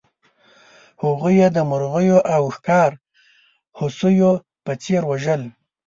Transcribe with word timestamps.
هغوی 1.03 1.33
یې 1.41 1.47
د 1.55 1.57
مرغیو 1.69 2.19
او 2.35 2.43
ښکار 2.55 2.91
هوسیو 3.77 4.31
په 4.65 4.71
څېر 4.83 5.01
وژل. 5.11 5.41